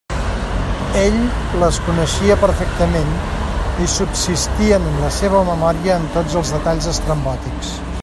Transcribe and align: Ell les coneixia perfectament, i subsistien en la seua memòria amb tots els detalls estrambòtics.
Ell 1.01 1.19
les 1.63 1.77
coneixia 1.89 2.37
perfectament, 2.45 3.13
i 3.85 3.91
subsistien 3.99 4.89
en 4.93 4.99
la 5.05 5.15
seua 5.21 5.45
memòria 5.55 5.97
amb 6.01 6.15
tots 6.19 6.43
els 6.43 6.55
detalls 6.59 6.93
estrambòtics. 6.95 7.77